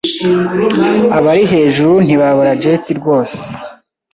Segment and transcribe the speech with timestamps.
[1.17, 3.39] Abari hejuru ntibabura jetty rwose